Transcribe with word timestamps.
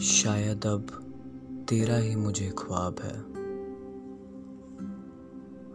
शायद 0.00 0.66
अब 0.66 0.86
तेरा 1.68 1.96
ही 1.96 2.16
मुझे 2.16 2.50
ख्वाब 2.58 2.96
है। 3.00 3.18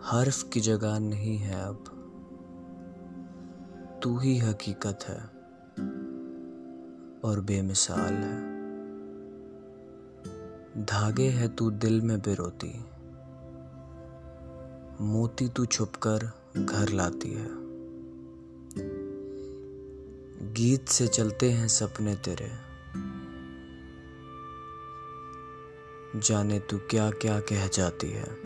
हर्फ 0.03 0.49
की 0.49 0.59
जगह 0.59 0.99
नहीं 0.99 1.37
है 1.37 1.61
अब, 1.61 1.83
तू 4.03 4.17
ही 4.17 4.37
हकीकत 4.37 4.99
है 5.07 5.19
और 7.21 7.41
बेमिसाल 7.41 8.13
है। 8.13 8.39
धागे 10.85 11.29
है 11.29 11.47
तू 11.47 11.71
दिल 11.71 12.01
में 12.01 12.19
बिरोती, 12.19 12.73
मोती 15.01 15.49
तू 15.49 15.65
छुपकर 15.65 16.31
घर 16.57 16.89
लाती 16.89 17.33
है। 17.33 17.49
गीत 20.53 20.87
से 20.87 21.07
चलते 21.07 21.51
हैं 21.51 21.67
सपने 21.67 22.15
तेरे 22.15 22.70
जाने 26.15 26.59
तू 26.59 26.77
क्या 26.77 27.11
क्या 27.11 27.39
कह 27.39 27.67
जाती 27.67 28.07
है। 28.07 28.41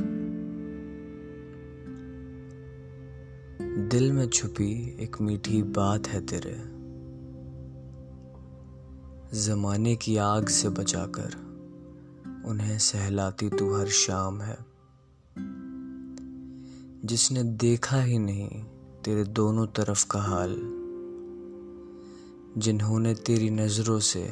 दिल 3.88 4.12
में 4.12 4.30
छुपी 4.30 4.98
एक 5.00 5.22
मीठी 5.22 5.64
बात 5.64 6.08
है 6.08 6.26
तेरे। 6.26 6.76
जमाने 9.40 9.96
की 9.96 10.18
आग 10.18 10.48
से 10.48 10.70
बचाकर 10.70 11.46
उन्हें 12.46 12.80
सहलाती 12.80 13.50
तू 13.50 13.76
हर 13.76 13.88
शाम 13.88 14.42
है। 14.42 14.58
जिसने 17.06 17.44
देखा 17.44 18.02
ही 18.02 18.20
नहीं 18.20 18.64
तेरे 19.06 19.24
दोनों 19.24 19.68
तरफ़ 19.68 20.08
का 20.12 20.20
हाल। 20.20 20.56
जिन्होंने 22.58 23.14
तेरी 23.14 23.50
नज़रों 23.50 24.00
से 24.00 24.24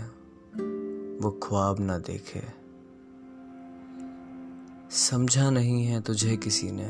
वो 1.22 1.40
ख्वाब 1.44 1.80
ना 1.80 1.98
देखे। 1.98 2.63
समझा 4.94 5.50
नहीं 5.50 5.86
है 5.86 6.02
तुझे 6.02 6.38
किसी 6.38 6.72
ने। 6.72 6.90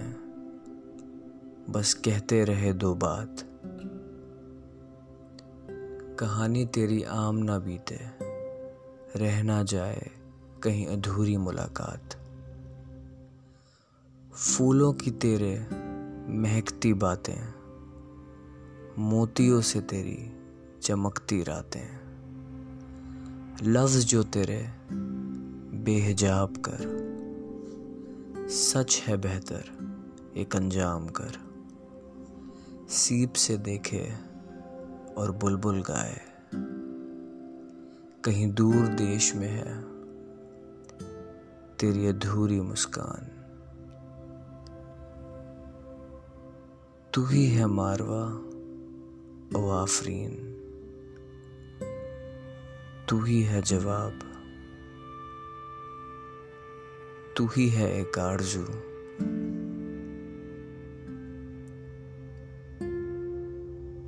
बस 1.72 1.94
कहते 1.94 2.44
रहे 2.44 2.74
दो 2.74 2.96
बात। 2.96 3.38
कहानी 6.20 6.66
तेरी 6.66 7.04
आम 7.04 7.36
ना 7.36 7.60
बीते, 7.60 8.00
रह 9.16 9.44
ना 9.44 9.64
जाए 9.64 10.12
कहीं 10.64 10.88
अधूरी 10.88 11.38
मुलाकात। 11.38 12.10
फूलों 14.34 14.94
की 14.94 15.12
तेरे 15.12 15.68
महकती 16.34 16.94
बातें, 16.94 17.54
मोतियों 18.98 19.62
से 19.62 19.82
तेरी 19.82 20.32
चमकती 20.82 21.44
रातें। 21.44 22.00
लफ्ज 23.64 24.06
जो 24.06 24.24
तेरे 24.24 24.70
बेहजाब 25.78 26.58
कर 26.58 27.13
सच 28.48 29.04
है 29.08 29.18
बेहतर, 29.18 29.64
एक 30.38 30.56
अंजाम 30.56 31.08
कर। 31.08 31.32
सीप 32.90 33.34
से 33.34 33.58
देखे 33.58 34.14
और 35.18 35.32
बुलबुल 35.32 35.82
गाए। 35.82 36.22
कहीं 38.26 38.54
दूर 38.54 38.88
देश 38.88 39.36
में 39.36 39.48
है, 39.48 39.82
तेरी 41.78 42.08
अधूरी 42.08 42.62
मुस्कान। 42.62 43.30
तू 47.14 47.26
ही 47.26 47.46
है 47.46 47.66
मारवा 47.66 48.54
ओ 49.60 49.70
आफरीन। 49.70 50.50
तू 53.10 53.24
ही 53.24 53.42
है 53.42 53.62
जवाब 53.62 54.33
तू 57.38 57.46
ही 57.46 57.70
है 57.70 58.02
एक 58.02 58.20
आरज़ू। 58.20 58.64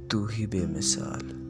तू 0.07 0.25
ही 0.25 0.47
बेमिसाल। 0.47 1.44